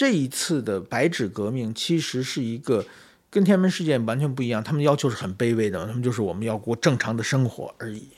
[0.00, 2.86] 这一次的白纸革命其实是一个
[3.28, 8.08] 跟天安门事件完全不一样，他们要求是很卑微的，他们就是我们要过正常的生活而已。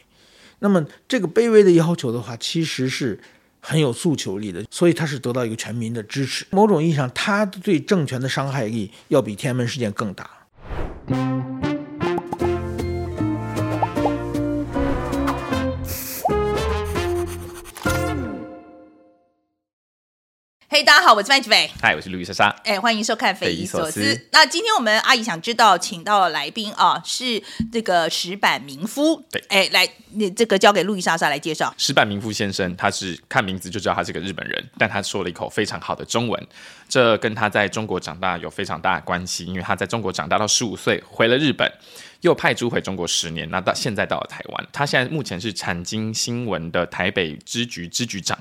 [0.61, 3.19] 那么这个卑微的要求的话，其实是
[3.59, 6.47] 很有诉求力的，所以他是得到一个全民的支持。
[6.51, 10.31] 某种意义上，他对政权的伤害力要比天安门事件更大。
[20.83, 21.71] 嘿，大家好，我是范吉伟。
[21.81, 22.49] 嗨，我是路易莎莎。
[22.65, 24.15] 哎，欢迎收看《匪夷夷所所思思》。
[24.33, 27.41] 那今天我们阿姨想知道，请到的来宾啊，是
[27.71, 29.25] 这个石板民夫。
[29.31, 31.73] 对哎，来，你这个交给路易莎莎来介绍。
[31.79, 36.49] 石板民夫先生，他是看名字就知道他是个日本人，但他说了一口非常好的中文，
[36.89, 41.73] 这跟他在中国长大有非常大的关系，因为他在中国长大到十五岁，回了日本，
[42.23, 48.37] 又派驻回中国十年，那到现在到了台湾，他现在目前是产经新闻的台北支局支局长。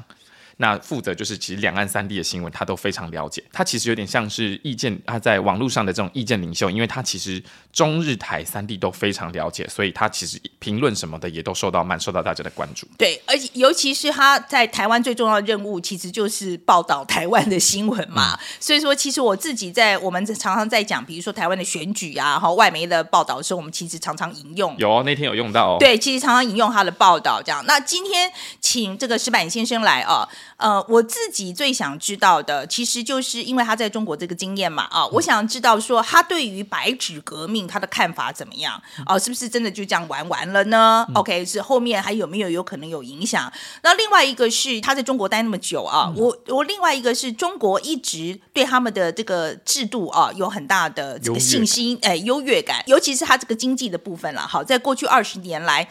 [0.58, 3.44] 那负责就是其实两岸三地的新闻，他都非常了解。
[3.52, 12.88] 他其实有点像是意见，他在网络上的这种意见领袖，因为他其实中日台三地都非常了解，所以他其实评论什么的也都受到蛮受到大家的关注。
[12.98, 18.38] 对，而且尤其是他在台湾最重要的任务，其实就是报道台湾的新闻嘛。
[18.60, 24.76] 所以说，其实我自己在我们常常在讲，比如说台湾的选举啊，哈，外媒的报道的时候，我们其实常常引用。
[24.78, 25.78] 有哦，那天有用到哦。
[25.80, 27.64] 对，其实常常引用他的报道，这样。
[27.66, 43.52] 那今天请这个石板先生来啊，呃，我自己最想知道的，其实就是因为他在中国这个经验嘛，啊，我想知道说他对于白纸革命他的看法怎么样，哦、是不是真的就这样玩完了呢、o k 是后面还有没有有可能有影响？
[43.82, 54.48] 那另外一个是他在中国待那么久啊，我我另外一个是中国一直对他们的这个制度啊有很大的这个信心，哎，优越感，尤其是他这个经济的部分了。
[54.48, 55.88] 好，在过去二十年来。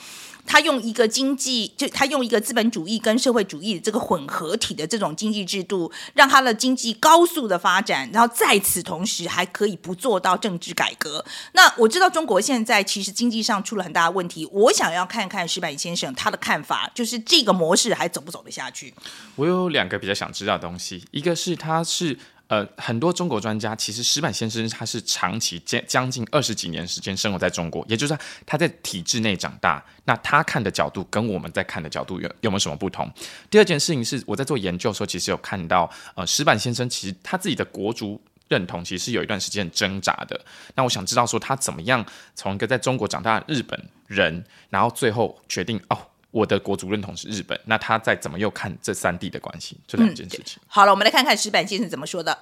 [0.51, 11.25] 他用一个经济，就他用一个资本主义跟社会主义这个混合体的这种经济制度，让他的经济高速的发展，然后在此同时还可以不做到政治改革。
[11.53, 18.93] 那我知道中国现在其实经济上出了很大的问题，我想要看看石板先生他的看法，就是这个模式还走不走得下去？
[19.37, 22.19] 我有两个比较想知道的东西，一个是他是
[22.51, 33.11] 呃很多中国专家，其实石板先生他是长期将将近二十几年时间生活在中国，也就是他在体制内长大，那他看的角度跟我们在看的角度有有没有什么不同？
[33.49, 38.21] 第二件事情是我在做研究的时候，其实有看到呃石板先生其实他自己的国族。
[38.51, 40.45] 认同其实是有一段时间挣扎的，
[40.75, 45.97] 那我想知道说他怎么样从一个在中国长大的日本人，然后最后决定哦，
[46.31, 50.59] 我的国族认同是日本，那他再怎么又看这三地的关系，这两件事情。
[50.67, 52.39] 好了，我们来看看石板先生怎么说的。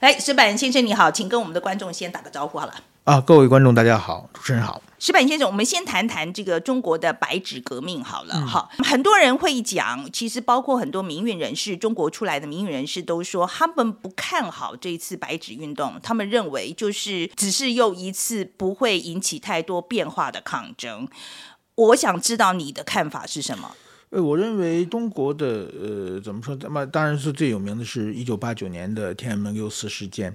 [0.00, 2.74] 来，石板先生你好，请跟我们的观众先打个招呼好了。
[3.04, 4.82] 啊，各位观众大家好，主持人好。
[4.98, 21.08] 石板先生，我们先谈谈这个中国的白纸革命好了哈、很多人会讲，其实包括很多民运人士，中国出来的民运人士都说，他们不看好这一次白纸运动，他们认为就是只是又一次不会引起太多变化的抗争。
[21.76, 23.74] 我想知道你的看法是什么？
[24.10, 25.46] 呃，我认为中国的
[25.80, 26.56] 呃怎么说？
[26.62, 30.32] 那么当然是最有名的是一九八九年的天安门六四事件。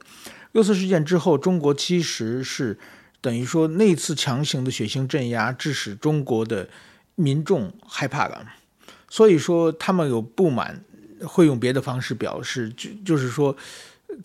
[0.51, 2.78] 六四事件之后，中国其实是
[3.22, 6.68] 等于说那次强行的血腥镇压，致使中国的
[7.16, 8.46] 民众害怕了，
[9.09, 10.84] 所以说他们有不满，
[11.24, 13.56] 会用别的方式表示，就就是说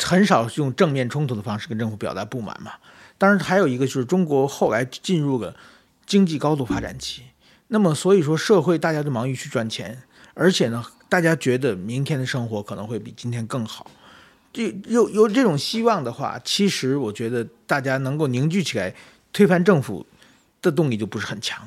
[0.02, 2.72] 很少用正面冲突的方式跟政府表达不满嘛。
[3.16, 5.54] 当然，还有一个就是中国后来进入了
[6.06, 7.22] 经济高度发展期。
[7.68, 10.02] 那么所以说，社会大家都忙于去赚钱，
[10.34, 13.90] 而且呢，大家觉得明天的生活可能会比今天更好。
[14.52, 18.94] 这有有这种希望的话，其实我觉得大家能够凝聚起来
[19.32, 20.06] 推翻政府
[20.62, 21.66] 的动力就不是很强。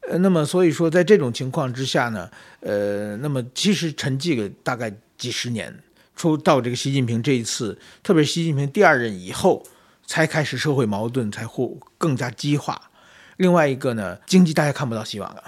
[0.00, 5.82] 呃，那么所以说，在这种情况之下呢，呃，那么其实沉寂了大概几十年，
[6.16, 9.64] 出到这个习近平这一次，特别是习近平第二任以后，
[10.06, 12.90] 才开始社会矛盾才会更加激化。
[13.38, 15.42] 另外一个呢，经济大家看不到希望了。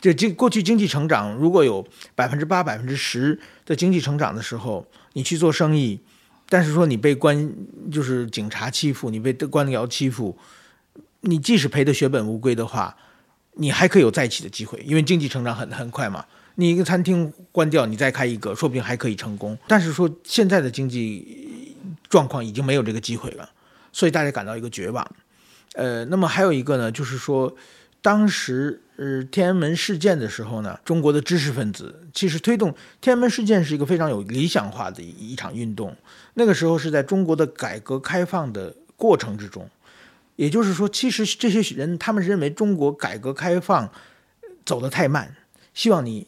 [0.00, 6.00] 这经过去经济成长，如果有百分之八、百分之十的经济成长的时候，你去做生意，
[6.48, 7.52] 但是说你被官
[7.90, 10.38] 就是警察欺负，你被官僚欺负，
[11.22, 12.96] 你即使赔得血本无归的话，
[13.54, 16.24] 你还可以有再起的机会，因为经济成长很很快嘛。
[16.54, 19.58] 你一个餐厅关掉，你再开一个，说不定还可以成功。
[19.66, 21.76] 但是说现在的经济
[22.08, 23.50] 状况已经没有这个机会了，
[23.92, 25.04] 所以大家感到一个绝望。
[25.78, 27.54] 呃，那么还有一个呢，就是说，
[28.02, 35.96] 当时呃天安门事件的时候呢，中国的知识分子其实推动天安门事件是一个非常有理想化的一一场运动。
[36.34, 39.70] 那个时候是在中国的改革开放的过程之中，
[40.34, 43.88] 也就是说，其实这些人他们认为中国改革开放
[44.66, 45.36] 走得太慢，
[45.74, 46.26] 希望你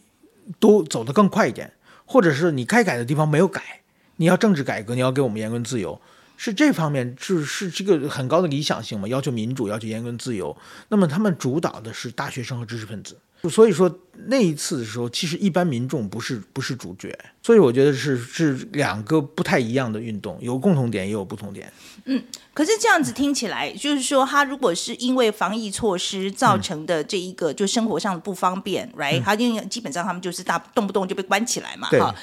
[0.61, 1.73] 多走得更快一点，
[2.06, 3.81] 或者是你该改的地方没有改，
[4.14, 6.00] 你要政治改革，你要给我们言论自由，
[6.43, 9.07] 是这方面是是这个很高的理想性嘛？
[9.07, 10.57] 要求民主，要求言论自由。
[10.89, 13.15] 那么他们主导的是大学生和知识分子。
[13.51, 13.95] 所以说
[14.27, 21.71] 那一次的时候，其实一般民众不是不是主角，所以我觉得是是两个不太一样的运动，有共同点也有不同点。
[22.07, 22.23] 嗯，
[22.55, 29.23] 可是这样子听起来，就是说他如果是因为防疫措施造成的这一个就生活上的不方便，right？
[29.23, 32.15] 他因为基本上他们就是大动不动就被关起来嘛，哈。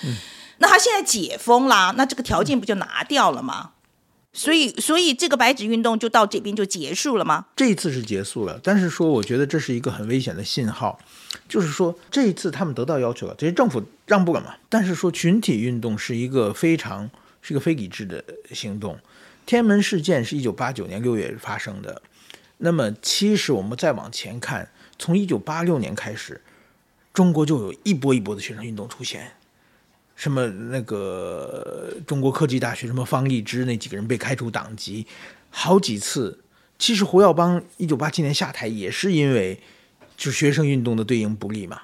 [0.57, 3.73] 那他现在解封啦，那这个条件不就拿掉了吗？
[4.37, 7.47] 所以，所以这个白纸运动就到这边就结束了吗？
[7.55, 10.99] 这一次是结束了，但是说我觉得这是一个很危险的信号，
[11.49, 14.53] 就是说这一次他们得到要求了，这些政府让步了嘛。
[14.69, 17.09] 但是说群体运动是一个非常
[17.41, 18.23] 是一个非理智的
[18.53, 18.99] 行动。
[19.47, 22.03] 天安门事件是一九八九年六月发生的，
[22.59, 24.69] 那么其实我们再往前看，
[24.99, 26.39] 从一九八六年开始，
[27.11, 29.31] 中国就有一波一波的学生运动出现。
[30.17, 35.05] 什么那个中国科技大学什么方励之那几个人被开除党籍，
[35.51, 36.39] 好几次。
[36.79, 39.59] 其实胡耀邦一九八七年下台也是因为
[40.17, 41.81] 就学生运动的对应不利嘛。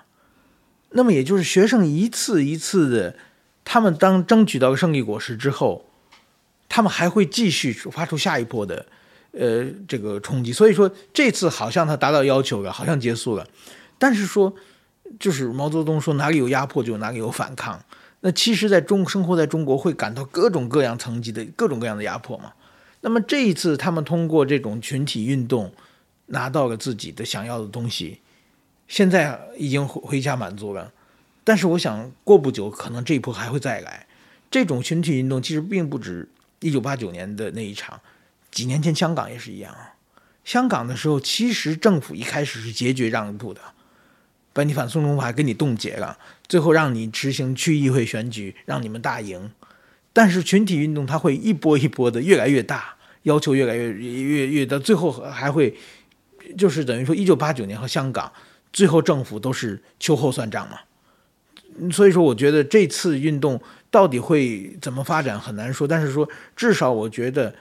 [0.90, 3.16] 那么也就是学生一次一次的，
[3.64, 5.86] 他们当争取到胜利果实之后，
[6.68, 8.86] 他们还会继续发出下一波的
[9.32, 10.52] 呃这个冲击。
[10.52, 13.48] 所以说这次好像他达到要求了，好像结束了。
[14.00, 14.56] 但是说
[15.20, 17.84] 就是毛泽东说哪里有压迫就哪里有反抗。
[18.26, 22.54] 那其实，在中生活在中国，会感到各种各样层级的各种各样的压迫嘛。
[23.02, 25.74] 那么这一次，他们通过这种群体运动，
[26.28, 28.22] 拿到了自己的想要的东西，
[28.88, 30.94] 现在已经回家满足了。
[31.44, 34.08] 但是，我想过不久，可能这一波还会再来。
[34.50, 36.30] 这种群体运动其实并不止
[36.62, 38.00] 一九八九年的那一场，
[38.50, 39.76] 几年前香港也是一样。
[40.46, 43.60] 香港的时候，其实政府一开始是坚决让步的。
[44.56, 46.16] 把你反送中法给你冻结了，
[46.54, 49.50] 最后让你执行区议会选举，让你们大赢。
[50.14, 55.76] 但是群体运动它会一波一波的越来越大，要求越来越越越到最后还会
[56.56, 58.32] 就是等于说一九八九年和香港
[58.72, 60.78] 最后政府都是秋后算账嘛。
[61.92, 63.60] 所以说，我觉得这次运动
[63.90, 65.88] 到底会怎么发展很难说。
[65.88, 67.56] 但是说至少我觉得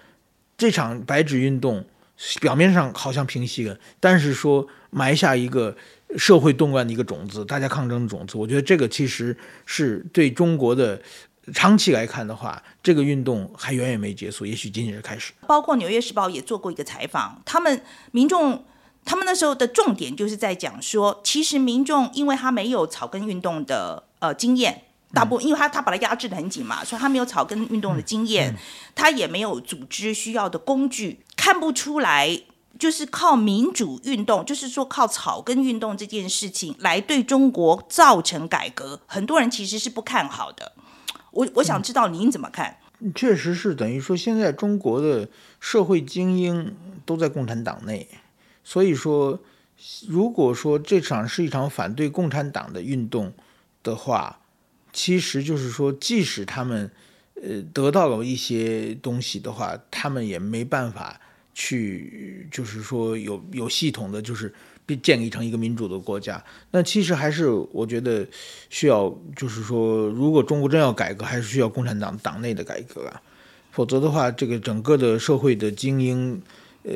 [0.59, 1.83] 这场白纸运动
[2.41, 5.77] 表面上好像平息了，但是说埋下一个。
[6.19, 9.35] 社会动乱的一个种子，大家抗争的种子，我觉得这个其实
[9.65, 11.01] 是对中国的
[11.55, 15.33] 长期来看的话，这个运动还远远没结束，也许仅仅是开始。
[15.47, 18.63] 包括《纽约时报》也做过一个采访，他们民众
[19.07, 24.83] 他们那时候的重点就是在讲说，其实民众因为他没有草根运动的呃经验，
[25.15, 28.55] 大部分因为他他把它压制的很紧嘛，所以他没有草根运动的经验，
[28.95, 32.43] 他也没有组织需要的工具，看不出来。
[32.79, 40.73] 就是靠民主运动，就是说靠草根运动这件事情来对中国造成改革，很多人其实是不看好的。
[41.31, 42.79] 我我想知道您怎么看？
[43.15, 45.29] 确实是等于说，现在中国的
[45.61, 46.75] 社会精英
[47.07, 48.09] 都在共产党内，
[48.65, 49.39] 所以说，
[50.09, 53.33] 如果说这场是一场反对共产党的运动
[53.85, 54.41] 的话，
[54.93, 56.91] 其实就是说，即使他们
[57.37, 61.21] 呃得到了一些东西的话，他们也没办法。
[61.55, 64.53] 去就是说有有系统的就是
[65.03, 68.27] 建立成一个民主的国家，那其实还是我觉得
[68.69, 73.23] 需要就是说，如果中国真要改革，还是需要共产党党内的改革啊，
[73.71, 76.43] 否则的话，这个整个的社会的精英，
[76.83, 76.93] 呃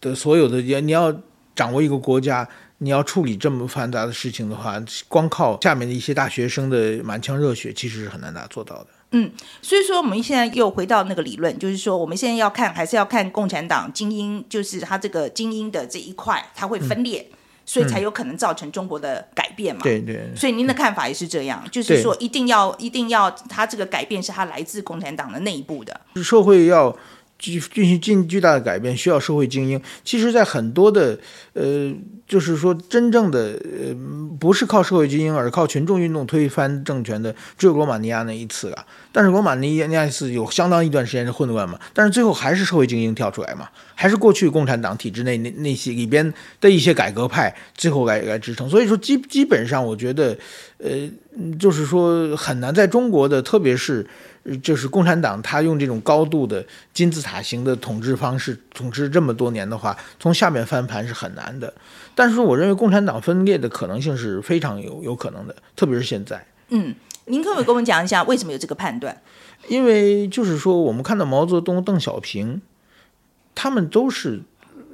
[0.00, 1.14] 的所有的你要
[1.54, 2.46] 掌握一个国家，
[2.78, 8.88] 你要处理这么繁杂的事情的话，光靠下面的一些大学生的满腔热血，其实是很难达做到的。
[9.12, 17.26] 嗯，所以说我们现在又回到那个理论，就是说我们现在要看，还是要看共产党精英，就是他这个精英的这一块，它会分裂，
[17.66, 19.82] 所以才有可能造成中国的改变嘛。
[19.82, 20.30] 对对。
[20.36, 26.96] 所以您的看法也是这样，就是说一定要一定要，他这个改变是他来自共产党的内部的社会要。
[27.40, 29.80] 进进行进巨大的改变，需要社会精英。
[30.04, 31.18] 其实，在很多的
[31.54, 31.90] 呃，
[32.28, 33.96] 就是说，真正的呃，
[34.38, 38.84] 不是靠社会精英，而靠群众运动推翻政权的，只有罗马尼亚那一次了。
[39.10, 48.68] 但是，罗马尼亚那一次有相当一段时间是混乱嘛，但是最后还是社会精英跳出来嘛，还是过去共产党体制内那那些里边的一些改革派最后来来支撑。
[48.68, 50.36] 所以说，基基本上，我觉得，
[50.76, 51.08] 呃，
[51.58, 54.06] 就是说很难在中国的，特别是。
[54.62, 61.72] 就是共产党，他用这种高度的金字塔型的统治方式统治这么多年的话，从下面翻盘是很难的。
[62.14, 66.44] 但是，我认为共产党分裂的可能性是非常有有可能的，特别是现在。
[66.70, 66.94] 嗯，
[67.26, 69.20] 您可不可以跟我们讲一下为什么有这个判断？
[69.68, 72.62] 因为就是说，我们看到毛泽东、邓小平，
[73.54, 74.40] 他们都是，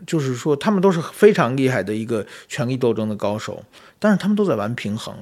[0.07, 3.65] 就是说，他们都是非常厉害的一个权力斗争的高手，
[4.01, 5.15] 但是他们都在玩平衡。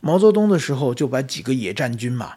[0.00, 2.34] 毛泽东的时候就把几个野战军嘛。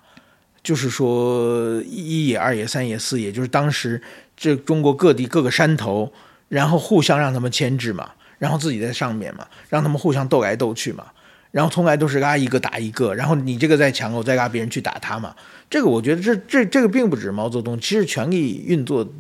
[0.70, 4.00] 就是说一野、二野、三野、四野，就是当时
[4.38, 6.14] 这中国各地各个山头，
[6.48, 11.08] 然后互相让他们牵制嘛，然后自己在上面嘛，让他们互相斗来斗去嘛，
[11.50, 15.36] 然后从来都是拉一个打一个，然后你这个再强，我再拉别人去打他嘛。
[15.72, 19.12] 这个我觉得这这这个并不止毛泽东，其实权力运作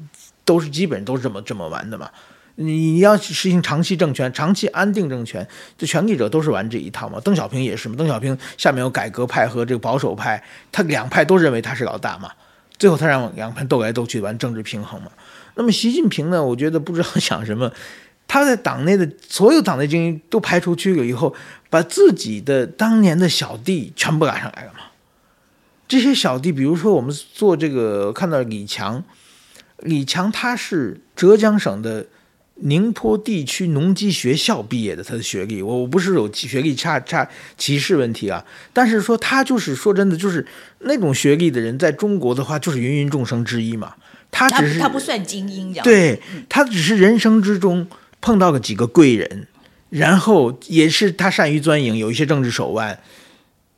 [0.45, 2.11] 都是基本都是这么这么玩的嘛。
[2.61, 5.47] 你要实行长期政权、长期安定政权，
[5.77, 7.17] 这权力者都是玩这一套嘛。
[7.21, 7.95] 邓小平也是嘛。
[7.97, 12.29] 邓小平下面有改革派和这个保守派，他两派都认为他是老大嘛。
[12.77, 15.09] 最后他让两派斗来斗去玩政治平衡嘛。
[15.55, 16.43] 那么习近平呢？
[16.43, 17.71] 我觉得不知道想什么，
[18.27, 21.33] 他在党内的所有党内精英都排除去了以后，
[21.69, 24.79] 把自己的当年的小弟全部拉上来了嘛。
[25.87, 29.01] 这些小弟，比如说我们做这个看到李强，
[29.77, 32.07] 李强他是浙江省的。
[32.61, 40.45] 宁波地区农机学校毕业的，他的学历，我我不是有学历差差歧视问题啊，但是说他就是说真的，就是
[40.79, 43.95] 那种学历的人，在中国的话就是芸芸众生之一嘛。
[44.31, 47.87] 他只是他不算精英，对他只是人生之中
[48.21, 49.47] 碰到了几个贵人，
[49.89, 52.99] 然后也是他善于钻营，有一些政治手腕。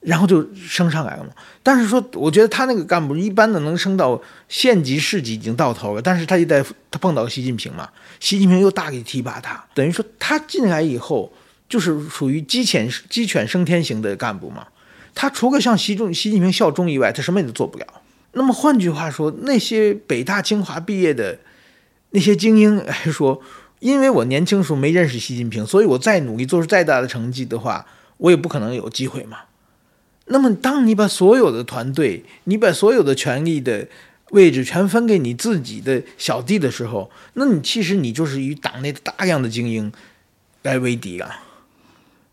[0.02, 1.30] 然后就升上来了嘛。
[1.64, 6.02] 但是说，我觉得他那个干部一般的能升到县级、市级已经到头了。
[6.02, 7.90] 但是他一在他碰到习近平嘛，
[8.20, 11.32] 习近平又大力提拔他，等于说他进来以后
[11.70, 14.68] 就是属于鸡犬鸡犬升天型的干部嘛。
[15.14, 17.86] 他除了向习中习近平效忠以外，他什么也都做不了。
[18.34, 21.38] 那么换句话说，那些北大清华毕业的
[22.12, 23.42] 那些精英来 说，
[23.80, 27.86] 因为我年轻时候没认识习近平，所以我再努力做出再大的成绩的话，
[28.18, 29.38] 我也不可能有机会嘛。
[30.32, 33.86] 那么，当你把所有的团队，你把所有的权力的
[34.32, 39.92] 位置全分给你自己的小弟的时候，那你其实你就是与党内的大量的精英
[40.64, 41.30] 来为敌了。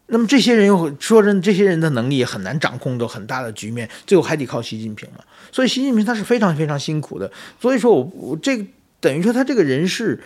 [0.07, 5.25] 那么这些人又说真，这些人的能力也很难掌控到很大的局面，最后还得靠习近平嘛。
[5.51, 7.31] 所以，习近平他是非常非常辛苦的。
[7.61, 8.65] 所以说我我这
[9.01, 10.21] 等于说他这个人是。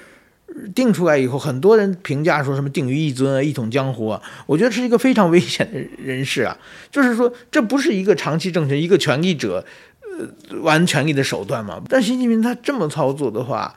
[0.74, 6.56] 定出来以后，很多人评价说什么“定于一尊”啊，“一统江湖”啊，我觉得是一个非常危险的人士啊。
[6.90, 9.64] 就是说，这不是一个长期政权、一个权力者
[10.02, 11.80] 呃玩权力的手段嘛？
[11.88, 13.74] 但习近平他这么操作的话，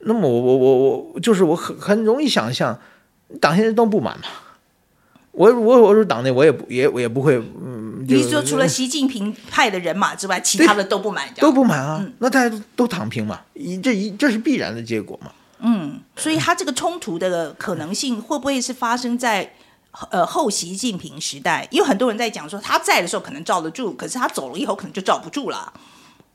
[0.00, 2.78] 那么我我我我就是我很很容易想象，
[3.40, 4.24] 党现在都不满嘛。
[5.32, 8.04] 我我我是党内，我也不也我也不会嗯。
[8.06, 12.04] 你说除了习近平派的人马之外，其他的都不满，都不满啊？
[12.18, 13.40] 那大家都都躺平嘛？
[13.54, 15.30] 一这一这是必然的结果嘛？
[15.64, 19.54] 嗯，所以他这个冲突的可能性会不会是发生在
[20.10, 21.66] 呃后习近平时代？
[21.70, 25.72] 因为很多人在讲说他在的时候可能罩得住，可是他走了以后可能就罩不住了。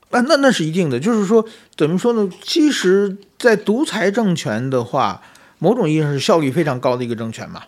[0.10, 2.29] 啊，那那是一定的，就是说怎么说呢？
[2.41, 5.22] 其实，在独裁政权的话，
[5.60, 7.62] 某种意义上是效率非常高的一个政权嘛。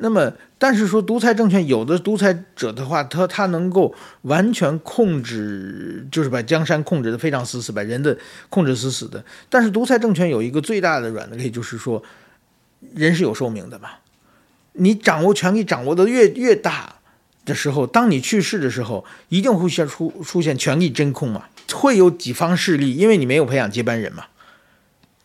[0.00, 8.16] 那么，但是说独裁政权有的独裁者的话，他他能够完全控制，就是把江山控制的非常死死，把人的
[8.48, 9.24] 控制死死的。
[9.50, 12.00] 但是独裁政权有一个最大的软肋，就是说
[12.94, 13.88] 人是有寿命的嘛。
[14.74, 16.94] 你掌握权力掌握的越越大
[17.44, 24.26] 的时候，当你去世的时候，一定会现出出现权力真空嘛，会有几方势力，因为你没有培养接班人嘛，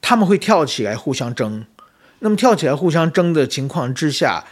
[0.01, 1.63] 他们会跳起来互相争。
[2.21, 4.43] 那么跳起来互相争的情况之下。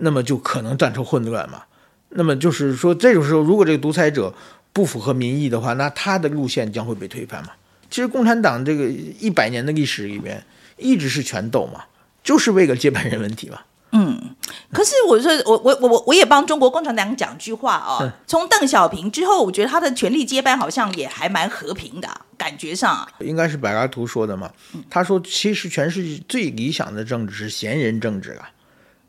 [0.00, 1.62] 那么就可能战成混乱嘛？
[2.10, 4.32] 那么就是说，这种时候，如果这个独裁者
[4.72, 7.50] 不符合民意的话，那他的路线将会被推翻嘛？
[7.90, 10.42] 其实共产党这个一百年的历史里面，
[10.76, 11.84] 一直是权斗嘛，
[12.22, 13.58] 就是为了接班人问题嘛。
[13.92, 14.34] 嗯，
[14.70, 18.12] 可是我说，我我我我我也帮中国共产党讲句话啊。
[18.26, 23.08] 从邓小平之后，我觉得他的权力接班好像也还蛮和平的感觉上。
[23.20, 24.50] 应该是柏拉图说的嘛？
[24.90, 28.50] 他说，其实全世界最理想的政治是贤人政治啊。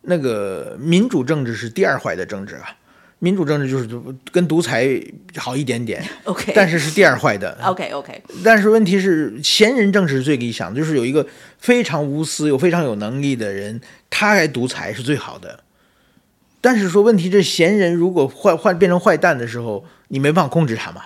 [0.02, 2.76] 那个民主政治是第二坏的政治啊，
[3.20, 3.90] 民主政治就是
[4.32, 4.90] 跟独裁
[5.36, 8.24] 好一点点， OK，但是是第二坏的，OK OK。
[8.44, 11.28] 但是问题是贤人政治是最理想的，就是有一个
[11.58, 15.64] 非常无私又非常有能力的人，他来独裁是最好的。
[16.62, 21.04] 但是说问题，这贤人如果坏坏变成坏蛋的时候，你没办法控制他嘛，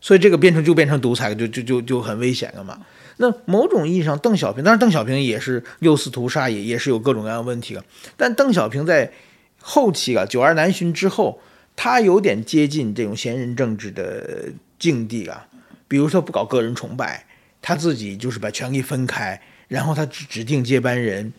[0.00, 2.78] 所以这个变成就变成独裁，就就就就很危险了嘛。
[3.22, 7.84] 那某种意义上，邓小平，当然邓小平也是六四屠杀，也也是有各种各样的问题了。
[8.16, 9.12] 但邓小平在
[9.60, 11.40] 后期啊，九二南巡之后，
[11.76, 15.46] 他有点接近这种贤人政治的境地啊。
[15.86, 17.24] 比如说不搞个人崇拜，
[17.60, 21.32] 他自己就是把权力分开，然后他指指定接班人，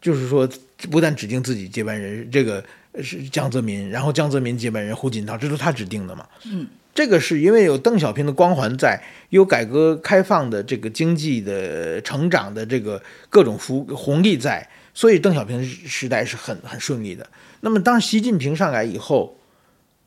[0.00, 0.48] 就是说
[0.90, 2.64] 不但指定自己接班人，这个
[3.02, 6.26] 是江泽民，然后江泽民接班人胡锦涛，这都他指定的嘛。
[6.46, 6.66] 嗯。
[6.96, 8.98] 这个是因为有邓小平的光环在，
[9.28, 17.28] 有改革开放的这个经济的成长的这个各种福红利在，所以邓小平时代是很很顺利的。
[17.60, 19.36] 那么当习近平上来以后，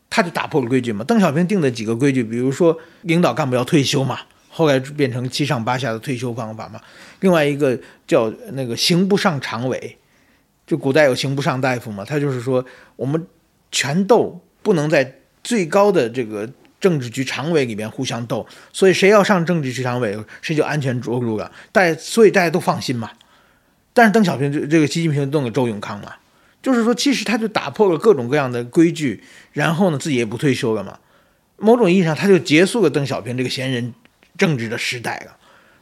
[0.10, 1.03] 他就打破了规矩嘛。
[1.03, 6.81] 邓小平定的几个规矩，比如说领导干部要退休嘛，后来变成七上八下的退休方法嘛。
[7.19, 9.96] 另外一个叫那个刑不上常委，
[10.65, 12.65] 就古代有刑不上大夫嘛，他就是说
[12.96, 13.27] 我们
[13.72, 21.51] 权斗不能在最高的这个政治局常委里面互相斗，所以谁要上政治局常委，谁就安全着陆了。
[21.71, 23.12] 大家所以大家都放心嘛。
[23.93, 26.13] 但是邓小平这这个习近平弄了周永康嘛，
[26.62, 31.00] 就是说其实他就打破了各种各样的规矩，然后呢自己也不退休了嘛。
[31.57, 33.93] 某种意义上，他就结束了邓小平这个闲人
[34.38, 35.36] 政治的时代了。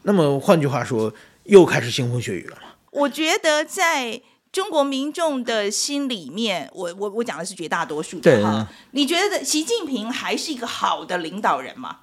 [0.03, 1.13] 那么换句话说，
[1.43, 2.69] 又开始腥风血雨了嘛。
[2.89, 8.67] 我觉得在中国民众的心里面，我我我讲的是绝大多数对的哈。
[8.91, 11.97] 你觉得习近平还是一个好的领导人吗？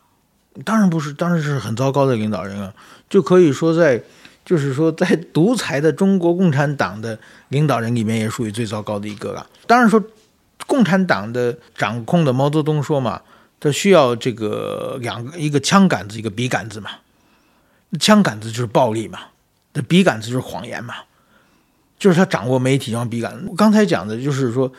[0.65, 2.73] 当然不是，当然是很糟糕的领导人啊，
[3.11, 4.01] 就可以说在，
[4.45, 9.45] 就是说在独裁的中国共产党的领导人里面，也属于最糟糕的一个了。
[9.67, 10.01] 当然说，
[10.69, 13.23] 共产党的掌控的毛泽东说嘛，
[13.59, 16.91] 他需要这个两个，一个枪杆子，一个笔杆子嘛。
[17.99, 19.19] 枪杆子就是暴力嘛，
[19.73, 20.95] 那笔杆子就是谎言嘛，
[21.99, 23.45] 就是他掌握媒体，然后笔杆。
[23.49, 24.73] 我刚才讲的就是说。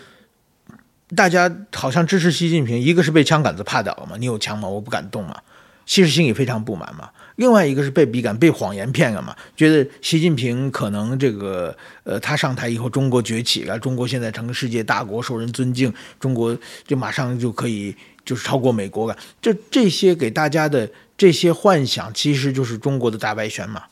[1.16, 4.68] 大家好像支持习近平，一个是被枪杆子怕倒了嘛，你有枪吗？
[4.68, 5.40] 我不敢动嘛，
[5.86, 7.12] 其实心里非常不满嘛。
[7.36, 16.58] 另外一个是被笔杆、被谎言骗了嘛，觉得习近平可能这个呃，他上台以后中国崛起了，中国现在成世界大国，受人尊敬，中国
[16.88, 17.96] 就马上就可以
[18.26, 19.16] 就是超过美国了。
[19.40, 23.84] 这这些给大家的这些幻想，其实就是中国的大外宣嘛。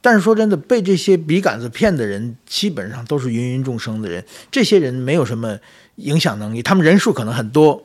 [0.00, 5.58] 但是说真的，被这些笔杆子骗的人，基本上都是芸芸众生的人，这些人没有什么。
[5.98, 7.84] 影响能力，他们人数可能很多，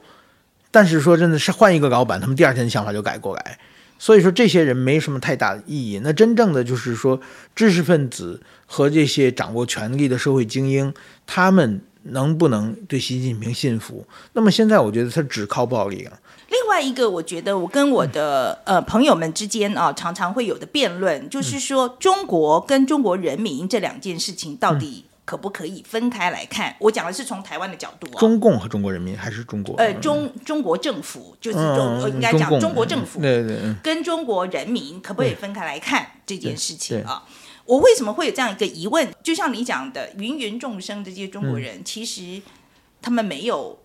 [0.70, 3.58] 但是说真的是换一个老板，他们第二天想法就改过来。
[3.98, 6.00] 所以说这些人没什么太大的意义。
[6.04, 7.20] 那真正的就是说
[7.56, 10.94] 知识分子和这些掌握权力的社会精英，
[11.26, 14.06] 他们能不能对习近平信服？
[14.34, 16.20] 那么现在我觉得他只靠暴力了。
[16.54, 25.06] 另外一个，我觉得我跟我的呃朋友们之间啊，常常会有的辩论，就是说中国跟中国人民这两件事情到底。
[25.26, 26.76] 可不可以分开来看？
[26.80, 28.20] 我讲的是从台湾的角度啊。
[28.20, 29.74] 中共和中国人民还是中国？
[29.78, 37.24] 呃，中中国政府就是中，应该讲中国政府对对跟中国人民可不可以分开来看这件事情啊？
[37.64, 39.08] 我为什么会有这样一个疑问？
[39.24, 42.42] 就像你讲的，芸芸众生这些中国人，其实
[43.02, 43.80] 他们没有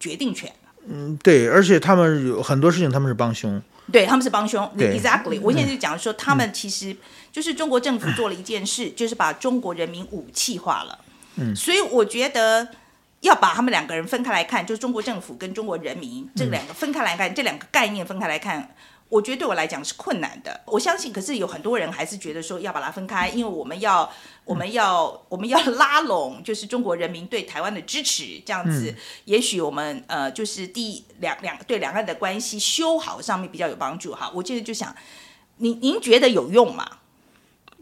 [0.00, 0.52] 决定权。
[0.88, 3.60] 嗯，对，而且他们有很多事情他们是帮凶。
[3.92, 4.64] 对，他们是帮凶。
[4.76, 6.96] Exactly，我现在就讲说，他们其实。
[7.32, 10.98] 就是中国政府做了一件事，就是把中国人民武器化了。
[11.36, 12.66] 嗯，所以我觉得
[13.20, 18.74] 要把他们两个人分开来看，就是中国政府跟中国人民这两个分开来看，这两个概念分开来看，
[19.10, 20.60] 我觉得对我来讲是困难的。
[20.64, 24.10] 我相信，可是有很多人还是觉得说要把它分开，因为我们要
[24.46, 28.94] 我们要我们要拉拢，就是中国人民对台湾的支持，这样子，
[29.26, 34.30] 也许我们呃，就是第两两对两岸的关系修好上面比较有帮助哈。
[34.34, 34.94] 我现在就想，
[35.58, 36.86] 您您觉得有用吗？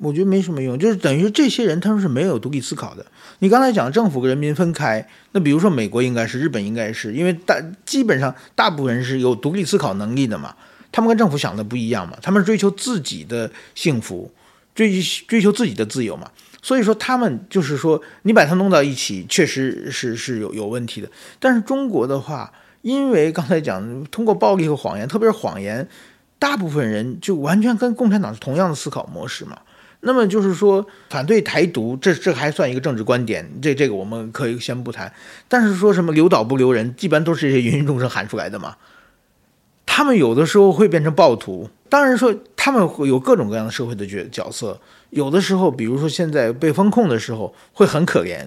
[0.01, 3.05] 我觉得没什么用，就是等于这些人他们是没有独立思考的。
[3.41, 10.55] 你刚才讲政府跟人民分开，那比如说美国应该是，日本应该是，因为大基本上大部分人是有独立思考能力的嘛，
[10.91, 14.31] 他们跟政府想的不一样嘛，他们追求自己的幸福，
[14.75, 16.31] 追追求自己的自由嘛，
[16.63, 21.11] 所以说他们就是说你把它弄到一起，确实是是有有问题的。
[21.39, 25.89] 但是中国的话，因为刚才讲通过暴力和谎言，特别是谎言，
[26.39, 29.59] 大部分人就完全跟共产党是同样的思考模式嘛。
[30.01, 35.13] 那么就是说，反对台独，这这还算一个政治观点，这这个我们可以先不谈。
[35.49, 38.77] 但是说什么留岛不留人，基本都是这些芸芸众生喊出来的嘛。
[39.99, 44.81] 他们有的时候会变成暴徒，当然说他们会有各种各样的社会的角角色。
[45.11, 48.47] 有的时候，比如说现在被封控的时候，会很可怜，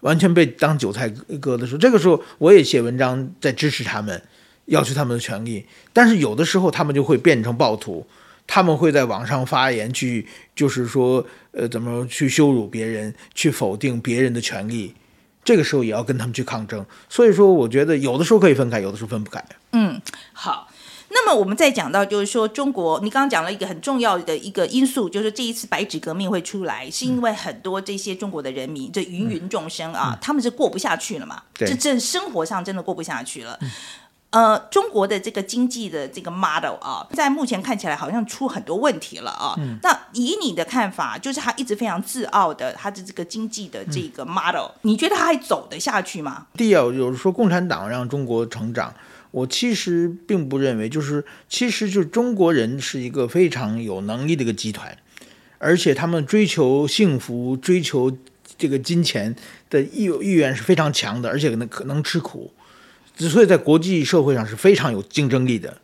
[0.00, 1.08] 完全被当韭菜
[1.40, 4.20] 割的时候，这个时候我也写文章在支持他们，
[4.66, 5.64] 要求他们的权利。
[5.94, 8.06] 但是有的时候，他们就会变成暴徒。
[8.46, 14.92] 他们会在网上发言，去就是说，呃，怎么去羞辱别人，去否定别人的权利，
[15.46, 16.84] 这个时候也要跟他们去抗争。
[17.08, 19.42] 所以说，我觉得有的时候可以分开，有的时候分不开。
[19.72, 19.98] 嗯，
[20.34, 20.68] 好。
[21.08, 31.40] 那么我们再讲到，就是说，中国，你刚刚讲了一个很重要的一个因素，就是这一次白纸革命会出来，是因为很多这些中国的人民，这芸芸众生啊，他们是过不下去了嘛？
[31.54, 33.58] 这这生活上真的过不下去了。
[34.30, 39.54] 呃，中国的这个经济的这个 model 啊，在目前看起来好像出很多问题了啊。
[39.82, 46.48] 那以你的看法，就是他一直非常自傲的他的这个经济的这个 model，你觉得他还走得下去吗？
[46.54, 48.92] 第一啊，有说共产党让中国成长，
[49.30, 54.98] 我其实并不认为，就是其实就是中国人是一个非常有能力的一个集团，
[55.58, 58.14] 而且他们追求幸福、追求
[58.58, 59.34] 这个金钱
[59.70, 62.52] 的意意愿是非常强的，而且能可能吃苦。
[63.16, 65.78] 之所以在国际社会上是非常有竞争力的。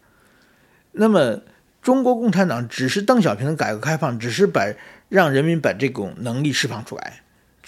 [0.93, 1.41] 那么，
[1.81, 4.67] 中国共产党只是邓小平的改革开放，只是把
[5.09, 7.23] 让人民把这种能力释放出来，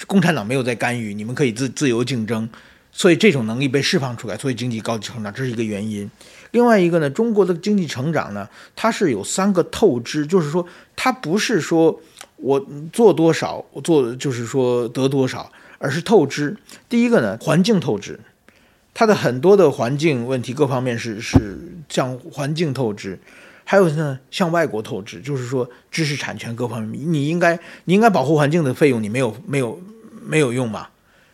[0.06, 2.46] 共产党没有在干预，你们可以自自由竞争，
[2.92, 6.10] 所以这种能力被释放出来，所以经济高级成长，这是一个原因。
[6.50, 8.46] 另外一个呢，中国的经济成长呢，
[8.76, 11.98] 它是有三个透支，就是说，它不是说
[12.36, 16.54] 我做多少，我做就是说得多少，而是透支。
[16.88, 18.20] 第一个呢，环境透支。
[18.94, 23.18] 它的很多的环境问题各方面是是向环境透支，
[23.64, 29.80] 还有呢向外国透支，就是说知识产权各方面，你应该你应该保护环境的费用你没有没有
[30.24, 30.86] 没有用嘛？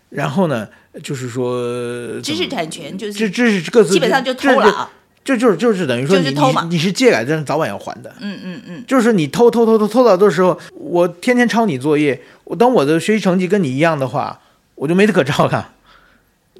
[0.09, 0.67] 然后呢
[1.03, 4.91] 就是说知识产权就是知知识各自基本上就偷了啊，
[5.23, 8.13] 这就是就是等于说你你你是借来的，早晚要还的。
[8.21, 14.41] 嗯嗯嗯，就是你偷偷偷偷偷到的时候，我天天抄你作业，我等我的学习成绩跟你一样的话，
[14.75, 15.73] 我就没得可抄了。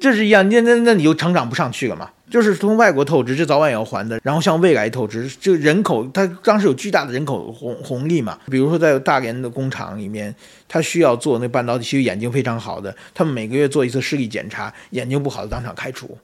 [0.01, 2.09] 这是一样，那那那你就成长不上去了嘛？
[2.27, 4.19] 就是从外国透支，这早晚也要还的。
[4.23, 8.39] 然后向未来透支，就人口，它当时有巨大的人口红红利嘛。
[8.49, 10.33] 比如说在大连的工厂里面，
[10.67, 16.17] 他需要做那半导体，其实眼睛非常好的，他们每个月做一次视力检查，眼睛不好的当场开除，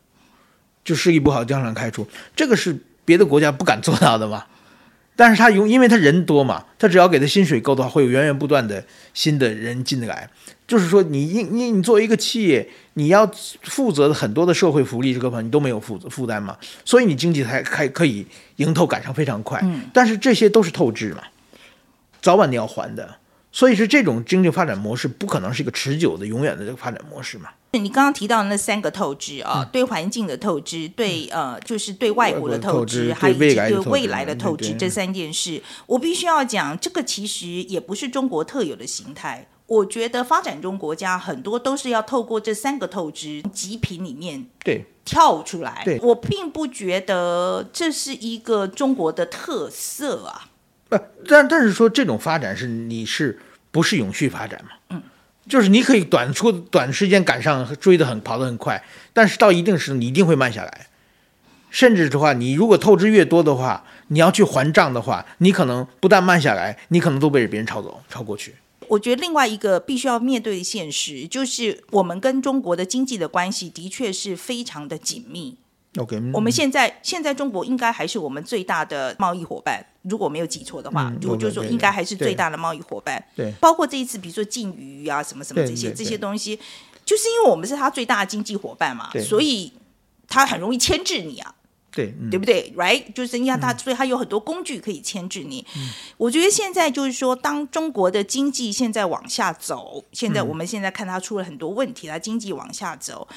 [0.83, 4.45] 就视力不好当场开除，这个是别的国家不敢做到的嘛。
[5.15, 10.29] 但是他用，因为他人多嘛，他只要给他薪水够的话，会有源源不断的新的人进来。
[10.67, 13.25] 就是说，你你你你作为一个企业，你要
[13.63, 18.27] 负责的很多的社会福利这个方面你都没有负负担嘛，所以你经济才还可以
[18.57, 19.61] 迎头赶上非常快。
[19.63, 21.23] 嗯，但是这些都是透支嘛，
[22.21, 23.15] 早晚你要还的，
[23.51, 27.49] 所以是这种经济发展模式不可能是一个持久的、永远的这个发展模式嘛。
[27.71, 39.47] 你刚刚提到那三个透支啊，对环境的透支，对呃，就是对外国的透支，还有以及对未来的透支，这三件事，我必须要讲，这个其实也不是中国特有的形态。
[39.67, 45.81] 我觉得发展中国家很多都是要透过这三个透支极品里面对跳出来。
[45.85, 50.49] 对，我并不觉得这是一个中国的特色啊。
[50.87, 53.39] 不，但但是说这种发展是你是
[53.71, 54.71] 不是永续发展嘛？
[54.91, 55.03] 嗯，
[55.49, 60.87] 就是你可以短出短时间赶上追得很跑得很快，但是到一定时你一定会慢下来。
[61.69, 68.55] 甚至的话，你如果透支越多的话，你要去还账的话，你可能不但慢下来，你可能都被别人抄走抄过去。
[68.89, 75.57] 我觉得另外一个必须要面对的现实，就是我们跟中国的经济的关系的确是非常的紧密。
[75.97, 83.23] OK，我们现在现在中国应该还是我们最大的贸易伙伴，如果没有记错的话，我就说应该还是最大的贸易伙伴。
[83.35, 86.59] 对，包括这一次，比如说禁渔啊，什么什么这些这些东西，
[87.03, 89.73] 就是因为我们是他最大的经济伙伴嘛，所以
[90.27, 91.55] 他很容易牵制你啊。
[91.89, 95.65] 对，对不对？Right，就是你看他，所以他有很多工具可以牵制你。
[96.17, 103.27] 我觉得现在就是说，当中国的经济现在往下走，现在我们现在看它出了很多问题，它经济往下走。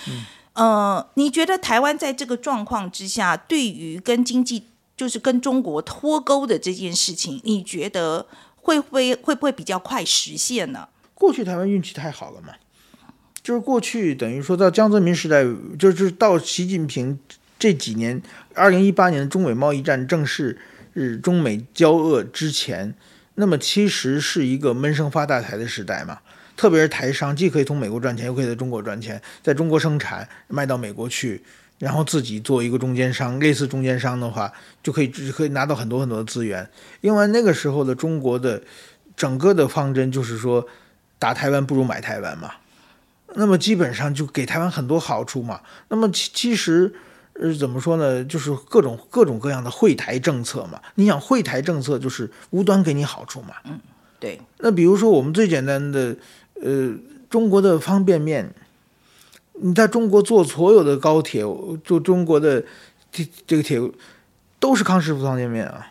[0.52, 10.88] 呃，你觉得台湾在这个状况之下，对于跟经济就是跟中国脱钩的这件事情，你觉得会不会会不会比较快实现呢？
[11.14, 12.52] 过去台湾运气太好了嘛，
[13.42, 15.44] 就是过去等于说到江泽民时代，
[15.78, 17.18] 就是到习近平。
[17.60, 18.20] 这几年，
[18.54, 20.58] 二零一八年中美贸易战正式
[20.94, 22.94] 是中美交恶之前，
[23.34, 26.20] 那么其实是一个闷声发大财的时代嘛。
[26.56, 31.42] 特别是台商，既可以从美国赚钱，又可以在中国赚钱，在中国生产卖到美国去，
[31.78, 34.50] 然后自己做一个中间商，类似中间商的话，
[34.82, 36.66] 就可以可以拿到很多很多的资源。
[37.02, 38.62] 因为那个时候的中国的
[39.14, 40.66] 整个的方针就是说，
[41.18, 42.52] 打台湾不如买台湾嘛。
[43.34, 45.60] 那么基本上就给台湾很多好处嘛。
[45.88, 46.94] 那么其其实。
[47.42, 48.22] 呃，怎么说呢？
[48.22, 50.78] 就是各种各种各样的惠台政策嘛。
[50.96, 53.54] 你想，惠台政策就是无端给你好处嘛。
[53.64, 53.80] 嗯，
[54.18, 54.38] 对。
[54.58, 56.14] 那比如说，我们最简单的，
[56.62, 56.92] 呃，
[57.30, 58.52] 中国的方便面，
[59.54, 61.42] 你在中国坐所有的高铁，
[61.82, 62.62] 坐中国的
[63.10, 63.94] 这这个铁路，
[64.58, 65.86] 都是康师傅方便面啊。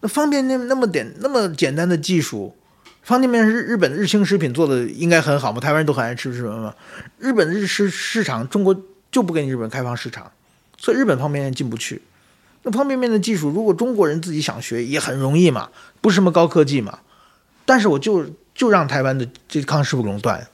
[0.00, 2.56] 那方便面那么点那么简单的技术，
[3.02, 5.60] 方便面是日本的日清食品做的，应该很好嘛？
[5.60, 6.74] 台湾人都很爱吃什么嘛？
[7.20, 8.76] 日本日市市场，中国
[9.12, 10.32] 就不给你日本开放市场。
[10.78, 12.02] 所以日本方便面进不去，
[12.62, 16.98] 那方便面的技术，如果中国人自己想学，也很容易嘛，不是什么高科技嘛。
[17.64, 20.46] 但是我就就让台湾的这康师傅垄断，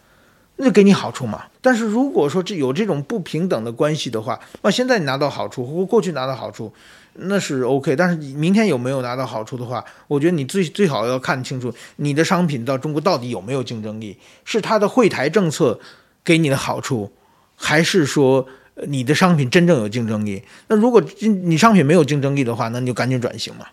[0.57, 1.45] 那就给你好处嘛。
[1.61, 6.73] 但是如果说这有这种不平等的关系的话，那现在你拿到好处或过去拿到好处，
[7.15, 7.97] 那是 OK。
[7.97, 15.81] 但是明天有没有拿到好处的话，我觉得你最最好要看清楚你的商品到中国到底有没有竞争力，是它的惠台政策
[16.25, 17.13] 给你的好处，
[17.57, 18.47] 还是说？
[18.87, 21.03] 你的商品真正有竞争力，那如果
[21.45, 23.67] 你商品没有竞争力的话，那你就赶紧转型嘛。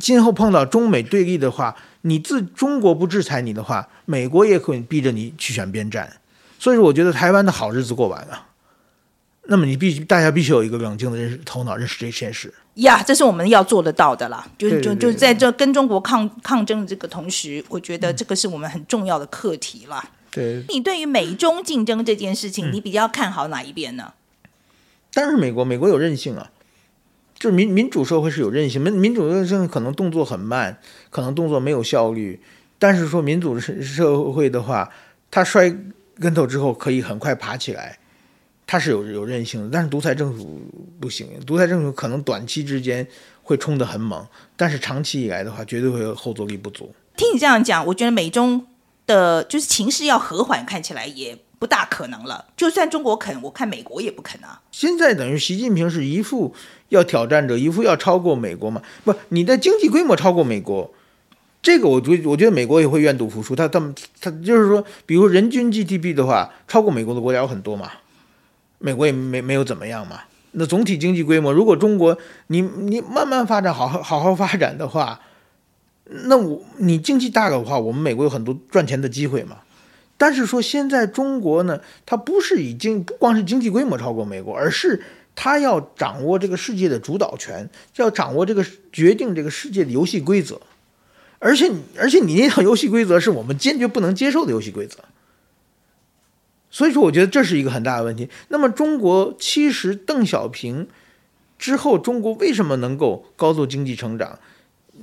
[0.00, 6.10] 今后碰到中美对立的话，你自中国不制裁你的话，美国也可以逼着你去选边站。
[6.58, 8.46] 所以说，我觉得台湾的好日子过完了。
[9.46, 12.52] 那么你必须大家必须有一个冷静的认识头脑，认识这现实。
[12.76, 14.44] 呀，这是我们要做得到的啦。
[14.56, 20.02] 就是就就在这跟中国抗抗争的这个同时，我觉得这个是我们很重要的课题啦。
[20.34, 24.14] 对，你对于美中竞争这件事嗯情，你比较看好哪一边呢？
[25.12, 26.50] 但是美国美国有韧性啊，
[27.38, 30.76] 就是民民主社会是有韧性，民民主社会可能动作很慢，
[31.10, 32.40] 可能动作没有效率，
[32.80, 34.90] 但是说民主社社会的话，
[35.30, 35.72] 它摔
[36.18, 37.96] 跟头之后可以很快爬起来，
[38.66, 39.68] 它是有有韧性的。
[39.72, 40.60] 但是独裁政府
[41.00, 43.06] 不行，独裁政府可能短期之间
[43.44, 46.92] 会冲得很猛，但是长期以来的话，绝对会有后坐力不足。
[47.16, 48.66] 听你这样讲，我觉得美中
[49.06, 52.46] 的就是情势要和缓，看起来也不大可能了。
[52.56, 54.60] 就算中国肯，我看美国也不肯啊。
[54.70, 56.54] 现在等于习近平是一副
[56.88, 58.82] 要挑战者，一副要超过美国嘛？
[59.04, 60.92] 不，你的经济规模超过美国，
[61.62, 63.54] 这个我觉我觉得美国也会愿赌服输。
[63.54, 67.90] 他他们他就是说，比如人均 GDP 的话，超过美国的国家有很多嘛，
[68.78, 70.20] 美国也没没有怎么样嘛。
[70.52, 75.18] 那总体经济规模，如果中国你你慢慢发展，好好好好发展的话，
[76.04, 79.58] 那我你经济大的话，我们美国有很多赚钱的机会嘛。
[80.16, 85.02] 但是说现在中国呢，它不是已经不光是经济规模超过美国，而是
[85.34, 90.60] 它要掌握这个世界的主导权，要掌握这个决定这个世界的游戏规则，
[91.40, 94.98] 而且而且你那套游戏规则是我们坚决不能接受的游戏规则。
[96.70, 98.28] 所以说，我觉得这是一个很大的问题。
[98.48, 100.88] 那么，中国其实邓小平
[101.58, 104.38] 之后，中国为什么能够高速经济成长？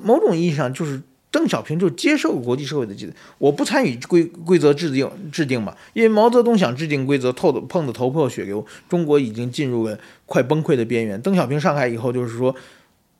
[0.04, 11.22] 某种意义上就是邓小平就接受国际社会的制定，我不参与规规则制定制定嘛，因为毛泽东想制定规则，透的碰得头破血流，中国已经进入了快崩溃的边缘。
[11.22, 12.54] 邓小平上台以后就是说，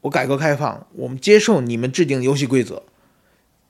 [0.02, 2.84] 我改革开放，我们接受你们制定游戏规则。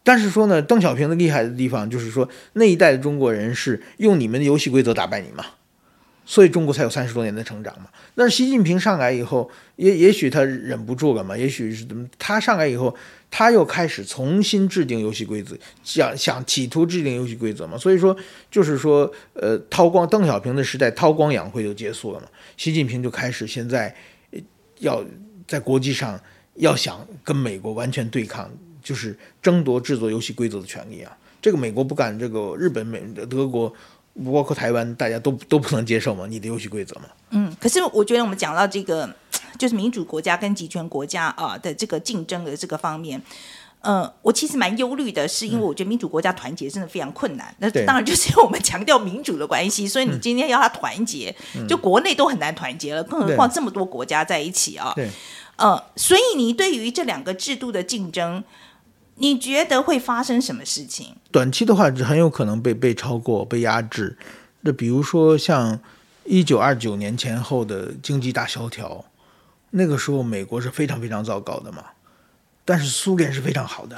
[0.04, 5.46] 但是说呢，邓小平的厉害的地方就是说，那一代的中国人是用你们的游戏规则打败你嘛，
[6.26, 7.88] 所以中国才有三十多年的成长嘛。
[8.16, 12.96] 那习近平上来以后，也也许他忍不住了嘛，也许是怎么，他上来以后，
[13.30, 17.78] 他又开始重新制定游戏规则，想想企图制定游戏规则嘛。
[17.78, 18.16] 所以说，
[18.50, 23.96] 就是说，呃，韬光邓小平的时代韬光养晦就结束了嘛，习近平就开始现在
[24.80, 25.04] 要
[25.48, 26.20] 在国际上
[26.56, 28.50] 要想跟美国完全对抗。
[28.84, 31.16] 就是争夺制作游戏规则的权利啊！
[31.40, 33.72] 这个美国不敢，这个日本、美、德国，
[34.26, 36.26] 包括台湾，大家都都不能接受嘛？
[36.28, 37.04] 你的游戏规则嘛？
[37.30, 39.10] 嗯，可是我觉得我们讲到这个，
[39.58, 43.22] 就是民主国家跟集权国家啊的这个竞争的这个方面。
[43.80, 47.56] 呃，我其实蛮忧虑的，是因为我觉得民主国家团结真的非常困难。
[47.58, 51.36] 那当然就是因为我们强调民主的关系，所以你今天要他团结，
[51.68, 54.94] 就国内都很难团结了，更何况这么多国家在一起啊。
[54.96, 55.10] 对。
[55.56, 58.44] 呃，所以你对于这两个制度的竞争，
[59.22, 61.16] 你觉得会发生什么事情？
[61.32, 64.18] 短期的话，很有可能被被超过、被压制。
[64.62, 65.80] 那比如说像
[66.24, 69.06] 一九二九年前后的经济大萧条，
[69.70, 71.86] 那个时候美国是非常非常糟糕的嘛，
[72.66, 73.96] 但是苏联是非常好的。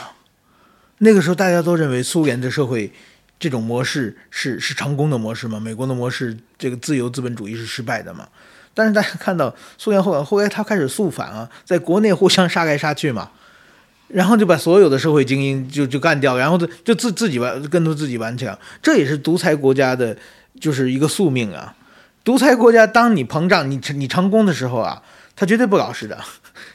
[0.97, 2.91] 那个时候大家都认为苏联的社会
[3.39, 8.27] 这种模式是是成功的模式嘛，美国的模式这个自由资本主义是失败的嘛。
[8.73, 13.31] 但是大家看到苏联后来后来他开始肃反啊，在国内互相杀来杀去嘛。
[14.13, 20.15] 然后就把所有的社会精英就就干掉，然后就自自己完跟着自己玩起来，这也是独裁国家的，
[20.59, 21.75] 就是一个宿命啊。
[22.23, 25.01] 独裁国家，当你膨胀、你成你成功的时候啊，
[25.35, 26.17] 他绝对不老实的，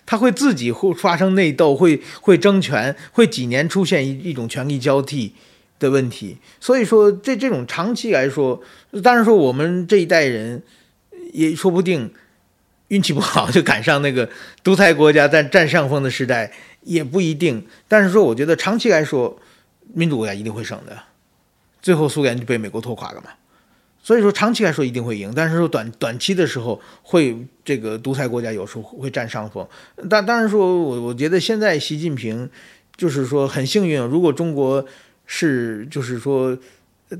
[0.04, 5.32] 他会自己会发生内斗，会会争权，会几年出现一一种权力交替
[5.78, 6.36] 的问题。
[6.60, 8.60] 所以说，这这种长期来说，
[9.02, 10.62] 当然说我们这一代人
[11.32, 12.10] 也说不定
[12.88, 14.28] 运气不好就赶上那个
[14.62, 16.52] 独裁国家占占上风的时代。
[16.84, 19.38] 也不一定，但是说，我觉得长期来说，
[19.92, 20.96] 民主国家一定会胜的。
[21.82, 23.30] 最后苏联就被美国拖垮了嘛，
[24.02, 29.66] 所以说长期来说一定会赢，但是说短短期的时候会这个独裁国家有时候会占上风。
[30.08, 32.48] 但当然说，我我觉得现在习近平
[32.96, 34.82] 就是说很幸运，如果中国
[35.26, 36.56] 是就是说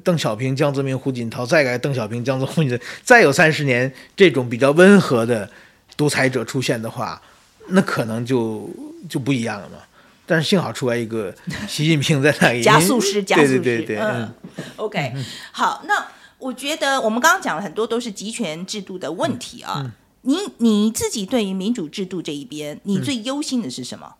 [0.02, 5.50] 邓小平、江泽民、胡锦涛再改邓小平、江泽民、胡锦，再有三十年这种比较温和的
[5.96, 7.22] 独裁者出现的话，
[7.68, 8.68] 那可能就。
[9.08, 9.78] 就不一样了嘛，
[10.26, 11.32] 但是幸好出来一个
[11.68, 14.34] 习近平在那里加速师，加速师，对对对对，嗯
[14.74, 15.14] ，OK，
[15.52, 24.16] 好，那我觉得我们刚刚讲了很多都是集权制度的问题啊，嗯、你你自己对于民主制度这一边，你最忧心的是什么？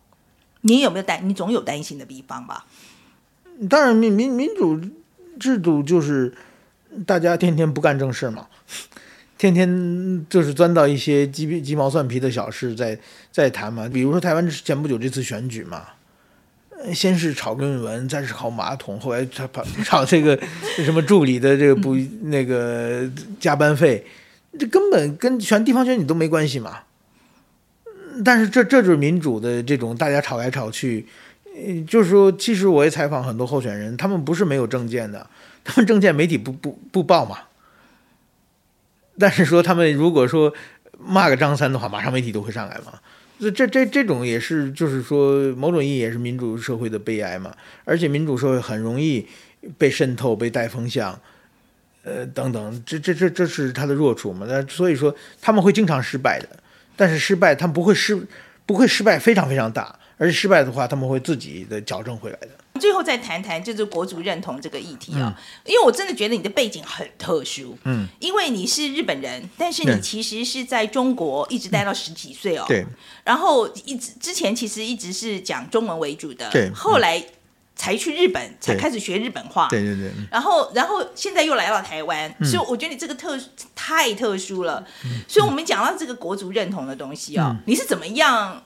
[0.60, 1.28] 你有没有担？
[1.28, 2.66] 你总有担心的地方吧？
[3.68, 4.80] 当然，民民民主
[5.38, 6.32] 制度就是
[7.06, 8.46] 大家天天不干正事嘛。
[9.38, 12.98] 天天就是钻到一些鸡皮鸡毛蒜皮的小事在
[13.30, 15.84] 在谈嘛，比如说台湾前不久这次选举嘛，
[16.92, 19.48] 先是炒论文，再是炒马桶，后来炒
[19.84, 20.36] 炒这个
[20.84, 24.04] 什么助理的这个不那个加班费，
[24.58, 26.80] 这根本跟选地方选举都没关系嘛。
[28.24, 31.06] 但是这这就是民主的这种大家吵来吵去，
[31.66, 35.28] 呃，就是说，其实我也采访很多候选人，他们不是没有证件的，
[35.64, 37.38] 他们证件媒体不不不报嘛。
[39.18, 40.54] 但是说他们如果说
[40.96, 43.00] 骂个张三的话，马上媒体都会上来嘛。
[43.40, 47.52] 这这这这种也是，就是说某种意义也是民主社会的悲哀嘛。
[47.84, 49.26] 而且民主社会很容易
[49.76, 51.18] 被渗透、被带风向，
[52.02, 54.46] 呃等等，这这这这是他的弱处嘛。
[54.48, 56.48] 那所以说他们会经常失败的。
[56.96, 58.20] 但是失败，他们不会失，
[58.66, 62.48] 不会失败非常非常大，而且失败的话，他们会自己的矫正回来的。
[62.80, 72.84] 最后再谈谈就是国族认同这个议题啊，因为我真的觉得你的背景很特殊，嗯，因为你是日本人，但是你其实是在中国一直待到十几岁哦，对，
[73.24, 77.24] 然后一直之前其实一直是讲中文为主的，对，后来。
[77.80, 79.68] 才去日本，才开始学日本话。
[79.70, 80.10] 对对对。
[80.32, 83.38] 然后，然后现在又来到台湾，所以我觉得你这个特
[83.72, 84.84] 太特殊了。
[85.28, 88.60] 所以，我们讲到这个国族认同的东西哦，你是怎么样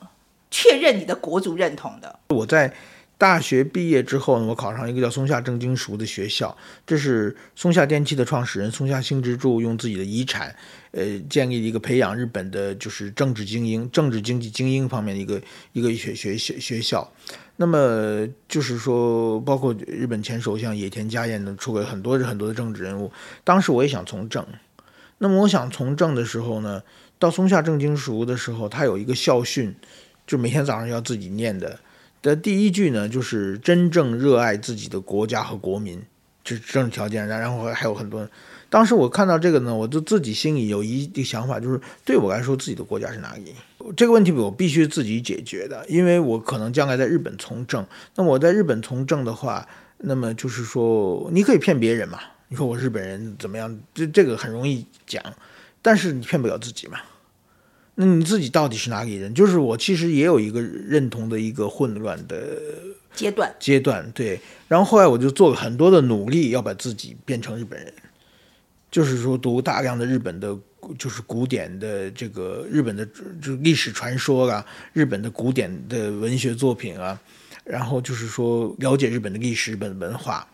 [0.53, 2.21] 确认你的国族认同的？
[2.29, 2.73] 我在
[3.19, 10.55] 大学毕业之后呢，我考上一个叫松下正经塾的学校，这是松下电器的创始人松下幸之助用自己的遗产，
[10.91, 15.41] 呃，建立一个培养日本的就是政治精英、政治经济精英方面的一个
[15.73, 17.11] 一个学学学学校。
[17.57, 23.13] 那么就是说，包括日本前首相野田佳彦呢，出轨很多很多的政治人物。
[23.45, 24.45] 当时我也想从政，
[25.19, 26.83] 那么我想从政的时候呢，
[27.21, 29.73] 到松下正经塾的时候，他有一个校训，
[30.33, 31.79] 就每天早上要自己念的。
[32.23, 36.03] 的第一句呢，就是真正热爱自己的国家和国民，
[36.43, 37.29] 这是政治条件。
[37.29, 38.27] 然后还有很多。
[38.71, 43.55] 当时我看到这个呢，我就自己心里有一个想法，就是对我来说，自己的国家是哪里？
[43.95, 47.87] 这个问题我必须自己解决的，因为我可能将来在日本从政。
[48.15, 49.69] 那我在日本从政的话，
[49.99, 52.19] 那么就是说，你可以骗别人嘛？
[52.49, 53.79] 你说我日本人怎么样？
[53.93, 55.23] 这这个很容易讲，
[55.83, 56.99] 但是你骗不了自己嘛？
[57.95, 59.35] 那你自己到底是哪里人？
[59.35, 62.59] 就是我其实也有一个认同的一个混乱的
[63.15, 64.41] 阶段阶段，对。
[64.69, 67.93] 然后后来我就做了很多的努力，要把自己变成日本人。
[68.91, 70.55] 就是说，读大量的日本的，
[70.99, 73.07] 就是古典的这个日本的
[73.41, 77.19] 就历史传说啊，日本的古典的文学作品啊，
[77.65, 80.47] 然后就是说了解日本的历史、日本文化，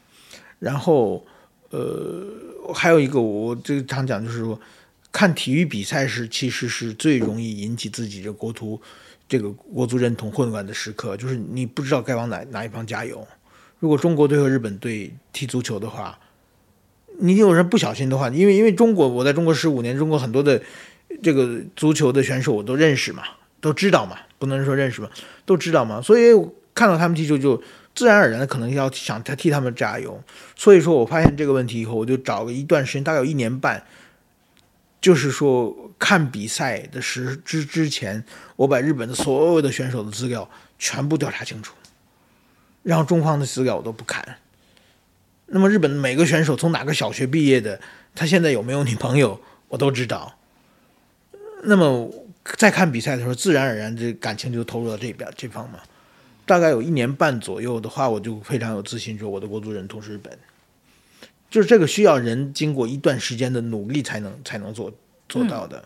[0.61, 1.27] 然后
[1.71, 2.25] 呃，
[2.73, 4.61] 还有一个我这个常讲就是说，
[5.13, 8.81] 看体育比赛是其实是最容易引起自己的国图
[9.29, 13.27] 这个国足认同混乱的时刻，就是你不知道该往哪哪一方加油。
[13.79, 16.19] 如果中国队和日本队踢足球的话。
[17.21, 20.63] 你有人不小心的话，因为因为中国，我在中国十五年，中国很多的
[21.21, 23.25] 这个足球的选手我都认识嘛，
[23.61, 25.11] 都知道嘛，不能说认识嘛，
[25.45, 26.31] 都知道嘛，所以
[26.77, 27.61] 看到他们踢球就
[27.93, 30.23] 自然而然的可能要想他替他们加油。
[30.55, 33.85] 所以说我发现这个问题以后，我就找了一段时间，大概有一年半，
[35.01, 38.25] 就是说看比赛的时之之前，
[38.57, 41.75] 我把日本的所有的选手的资料全部调查清楚，
[42.83, 44.39] 然后中方的资料我都不看。
[45.47, 47.81] 那么日本每个选手从哪个小学毕业的，
[48.15, 50.37] 他现在有没有女朋友，我都知道。
[51.65, 52.11] 那么
[52.57, 55.79] 在看比赛的时候，自然而然这感情就投入到这边这方嘛。
[56.45, 60.39] 大概有一年半左右的话，我就非常有自信说我的国足认同是日本。
[61.51, 64.93] 就是这个需要人经过一段时间的努力才能才能做
[65.29, 65.83] 做到的。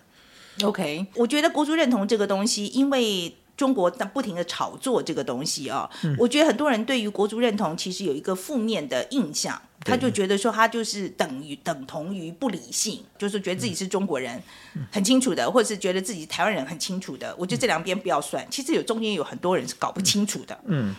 [0.63, 3.35] OK，我觉得国足认同这个东西，因为。
[3.55, 14.43] 中国在不停的炒作这个东西啊，我觉得很多人对于国足认同其实有一个负面的印象，他就觉得说他就是等于等同于不理性，就是觉得自己是中国人
[14.91, 17.33] 很清楚的，或者是觉得自己台湾人很清楚的。
[17.39, 20.59] 我觉得这两边不要算，其实有中间有很多人是搞不清楚的。
[20.65, 20.95] 嗯，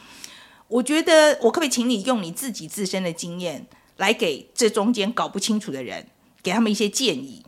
[0.68, 3.66] 我觉得我可不可以请你用你自己自身的经验
[3.98, 6.06] 来给这中间搞不清楚的人，
[6.42, 7.44] 给他们一些建议。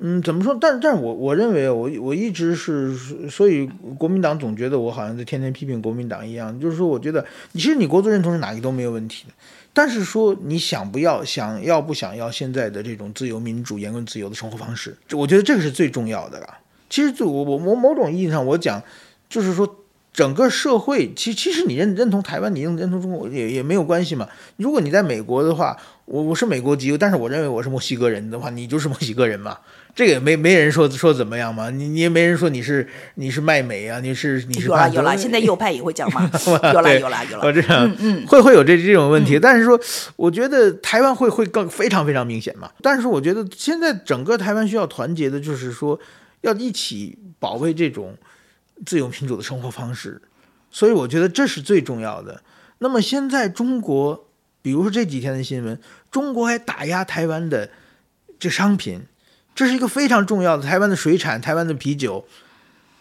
[0.00, 0.56] 嗯，怎么说？
[0.60, 2.96] 但但我我认为，我我一直是，
[3.28, 6.56] 所以国民党总觉得我好像在天天批评国民党一样。
[6.60, 9.34] 就是说，我觉得，其实你国族认同是哪个都没有问题的，
[9.72, 16.58] 但是说你想不要，想要不想要现在的这种自由民主、言论自由的生活方式，我觉得这个是最重要的了。
[16.88, 18.80] 其实，就我我我某种意义上，我讲
[19.28, 19.84] 就是说。
[20.18, 24.26] 整个社会，其其实你认认同台湾，你认认同中国也也没有关系嘛。
[24.56, 29.56] 如果你在美国的话，我我是美国籍，但是我认为我是墨西哥人的话，你就是墨西哥人嘛。
[29.94, 31.70] 这个也没没人说说怎么样嘛。
[31.70, 36.28] 你你也没人说你是你是卖美啊，你是你是有啦有啦，现在右派也会讲嘛，
[36.74, 37.44] 有啦有啦有啦。
[37.44, 39.78] 我这样嗯嗯，会会有这这种问题，但是说
[40.16, 42.68] 我觉得台湾会会更非常非常明显嘛。
[42.82, 45.96] 但是我觉得现在整个台湾需要团结的，就是说
[46.40, 48.16] 要一起保卫这种。
[48.86, 50.20] 自由民主的生活方式，
[50.70, 52.42] 所以我觉得这是最重要的。
[52.78, 54.26] 那么现在中国，
[54.62, 57.70] 比如说这几天的新闻，中国还打压台湾的
[58.38, 59.02] 这商品，
[59.54, 62.26] 这是一个非常重要的台湾的水产、台湾的啤酒，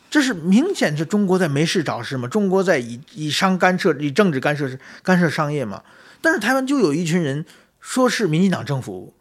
[0.09, 2.27] 这是明显是中国在没事找事嘛？
[2.27, 5.83] 中国在以以商干涉、以政治干涉干涉商业嘛？
[6.21, 7.45] 但是台湾就有一群人
[7.79, 9.13] 说是民进党政府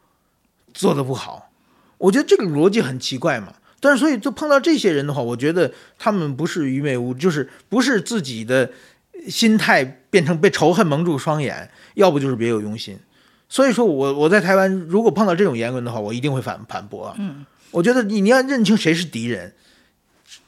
[0.72, 1.50] 做的不好，
[1.98, 3.52] 我觉得这个逻辑很奇怪嘛。
[3.78, 8.70] 但是所以就碰到这些人的话，我觉得他们不是愚昧无，就是不是自己的
[9.28, 12.98] 心态变成被仇恨蒙住双眼，要不就是别有用心。
[13.48, 17.14] 所以说我我在台湾如果碰到这种言论的话，我一定会反反驳啊。
[17.18, 19.52] 嗯，我觉得你你要认清谁是敌人，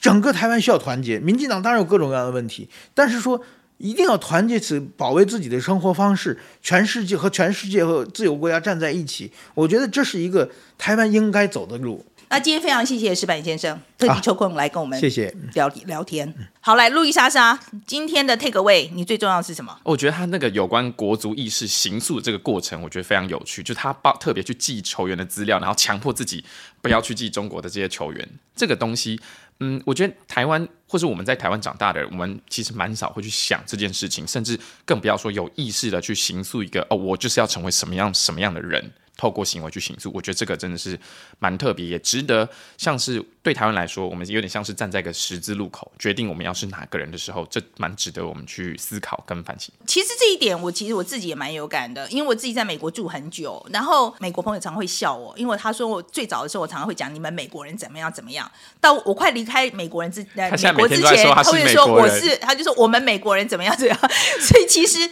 [0.01, 1.21] 整个台湾需要团结。
[1.21, 3.41] 民进党当然有各种各样的问题，但是说
[3.77, 12.05] 一定要团结起保卫自己的生活方式，全世界和全世界和自由国家站在一起，我觉得这是一个台湾应该走的路。
[12.31, 16.33] 那今天非常谢谢石板先生特地抽空来跟我们谢谢聊聊天。
[16.61, 19.79] 好，来路易莎莎，今天的 take away，你最重要是什么？
[19.83, 23.63] 我觉得他那个有关国足意识形塑这个过程，我觉得非常有趣。
[23.63, 26.45] 就他报特别去记球员的资料，然后强迫自己
[26.83, 28.29] 不要去记中国的这些球员。
[28.55, 29.19] 这个东西，
[29.61, 38.93] 嗯，我觉得台湾或是我们在台湾长大的人，我们其实蛮少会去想这件事情，甚至更不要说有意识的去形塑一个哦，我就是要成为什么样什么样的人。
[39.19, 40.99] 透过行为去形塑，我觉得这个真的是
[41.41, 49.75] 蛮特别，也值得像是对台湾来说，我们有点像是站在一个十字路口，决定我们要是哪个人的时候，这蛮值得我们去思考跟反省。
[49.89, 58.49] 其实这一点，我其实我自己也蛮有感的，因为我自己在美国住很久，然后美国朋友常会笑我，因为他说我最早的时候，我常常会讲你们美国人怎么样怎么样，
[58.81, 63.99] 到我快离开美国人之呃美国之前，他会说我是，他就说我们美国人怎么样怎么样，
[64.41, 65.11] 所以其实。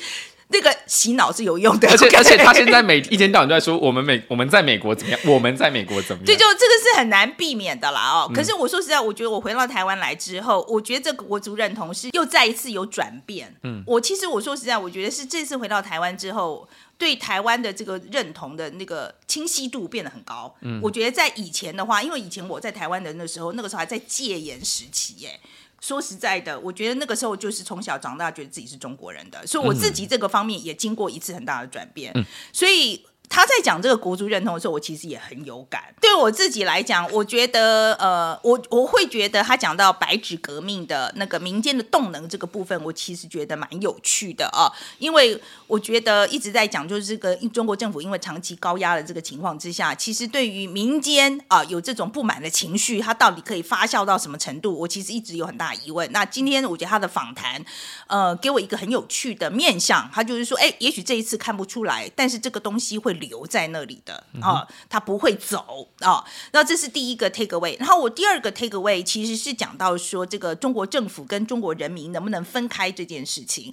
[0.48, 6.24] 那个洗脑是有用的，而且而且他现在每一天到晚都在说我们美我们在美国怎么样，我们在美国怎么样？
[6.24, 8.30] 对，就这个是很难避免的啦哦。
[8.32, 13.52] 可是我说实在，我觉得我回到台湾来之后，我觉得这个国族认同是又再一次有转变。
[13.64, 20.54] 嗯，我其实我说实在，我觉得是这次回到台湾之后，对台湾的这个认同的那个清晰度变得很高。
[20.60, 25.40] 嗯，我觉得在以前的话，因为以前我在台湾的那时候，那个时候还在戒严时期，耶。
[25.86, 32.12] 说实在的，我觉得那个时候就是从小长大，觉得自己是中国人的，所以我自己这个方面也经过一次很大的转变，
[32.52, 33.06] 所以。
[33.28, 35.82] 他在讲这个国族认同的时候，我其实也很有感。
[36.00, 44.70] 对我自己来讲，我觉得，呃，我我会觉得他讲到白纸革命的那个民间的动能这个部分，我其实觉得蛮有趣的啊。
[44.98, 56.10] 因为我觉得一直在讲，就是这个中国政府因为长期高压的这个情况之下，其实对于民间啊有这种不满的情绪，它到底可以发酵到什么程度，我其实一直有很大疑问。
[56.12, 57.62] 那今天我觉得他的访谈，
[58.06, 63.15] 呃，给我一个很有趣的面向，他就是说，哎，也许这一次看不出来，但是这个东西会。
[63.16, 66.24] 留在那里的啊，他不会走啊。
[66.52, 67.78] 那这是第一个 take away。
[67.78, 73.72] 然后我第二个 take away 其实是讲到说，这个中国政府跟中国人民能不能分开这件事情。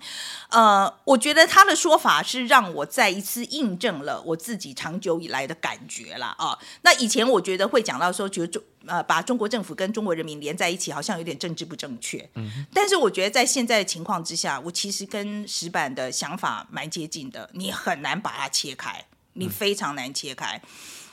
[0.49, 6.57] 呃，我觉得他的说法是让我再一次印证了我自己长久以来的感觉了啊。
[6.81, 12.29] 那以前我觉得会讲到说，觉得中呃把中国政府跟中国人民连在一起，好像有点政治不正确。
[12.35, 12.65] 嗯。
[12.73, 17.49] 但是我觉得在现在的情况之下，我其实跟石板的想法蛮接近的。
[17.53, 19.05] 你很难把它切开。
[19.33, 20.61] 你非常难切开，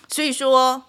[0.08, 0.82] 所以说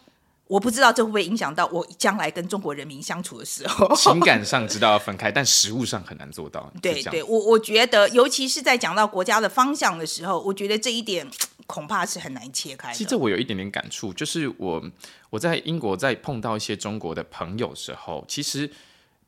[0.47, 3.95] 我不知道这会不会影响到我将来跟中国人民相处的时候。
[3.95, 6.71] 情感上知道要分开，但实物上很难做到。
[6.81, 11.25] 对对，我我觉得，尤其是在讲到国家的方向的时候，我觉得这一点
[11.65, 12.91] 恐怕是很难切开。
[12.91, 14.83] 其实这我有一点点感触，就是我
[15.29, 18.69] 我在英国在碰到一些中国的朋友时候，其实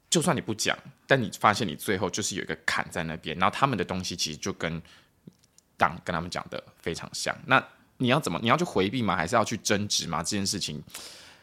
[0.10, 0.78] 就算你不讲，
[1.08, 4.82] 但你发现你最后就是有一个坎在那边，然后他们的东西其实就跟
[5.78, 7.34] 党跟他们讲的非常像。
[7.45, 7.66] 那
[7.98, 8.39] 你要怎么？
[8.41, 9.16] 你要去回避吗？
[9.16, 10.24] 还是要去争执吗？
[10.24, 10.82] 这件事情，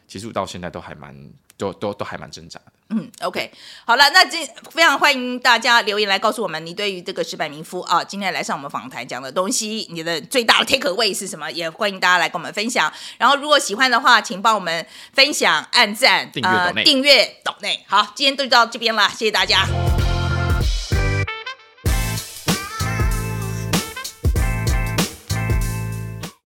[0.07, 1.15] 其实我到现在都还蛮，
[1.57, 2.71] 都都都还蛮挣扎的。
[2.93, 3.49] 嗯，OK，
[3.85, 11.49] 好了，那今非常欢迎大家留言来告诉我们，你对于这个石柏明夫啊，今天来上我们访谈讲的东西，你的最大的 take away 是什么？
[11.51, 12.91] 也欢迎大家来跟我们分享。
[13.17, 17.81] 然后，如果喜欢的话，请帮我们分享、按赞、呃、订阅、抖内。
[17.87, 19.65] 好，今天就到这边了，谢谢大家。